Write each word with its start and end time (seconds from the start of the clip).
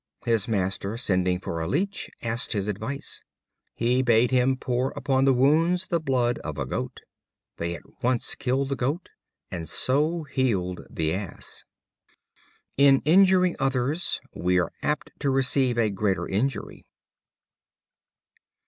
His 0.25 0.47
master, 0.47 0.97
sending 0.97 1.39
for 1.39 1.61
a 1.61 1.67
leech, 1.67 2.09
asked 2.23 2.53
his 2.53 2.67
advice. 2.67 3.21
He 3.75 4.01
bade 4.01 4.31
him 4.31 4.57
pour 4.57 4.89
upon 4.95 5.25
the 5.25 5.31
wounds 5.33 5.89
the 5.89 5.99
blood 5.99 6.39
of 6.39 6.57
a 6.57 6.65
Goat. 6.65 7.01
They 7.57 7.75
at 7.75 7.83
once 8.01 8.33
killed 8.33 8.69
the 8.69 8.75
Goat, 8.75 9.11
and 9.51 9.69
so 9.69 10.23
healed 10.23 10.87
the 10.89 11.13
Ass. 11.13 11.65
In 12.77 13.03
injuring 13.05 13.55
others 13.59 14.19
we 14.35 14.59
are 14.59 14.73
apt 14.81 15.11
to 15.19 15.29
receive 15.29 15.77
a 15.77 15.91
greater 15.91 16.27
injury. 16.27 16.83